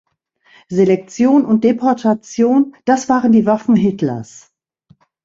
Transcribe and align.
Selektion 0.67 1.45
und 1.45 1.63
Deportation 1.63 2.75
das 2.85 3.07
waren 3.07 3.31
die 3.31 3.45
Waffen 3.45 3.75
Hitlers. 3.75 4.51